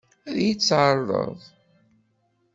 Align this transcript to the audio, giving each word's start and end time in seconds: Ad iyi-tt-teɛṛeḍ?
Ad 0.29 0.35
iyi-tt-teɛṛeḍ? 0.39 1.39